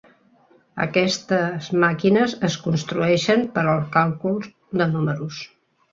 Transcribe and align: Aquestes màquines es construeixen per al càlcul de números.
Aquestes 0.85 1.67
màquines 1.83 2.35
es 2.49 2.57
construeixen 2.63 3.45
per 3.59 3.67
al 3.75 3.85
càlcul 3.97 4.41
de 4.83 4.89
números. 4.95 5.43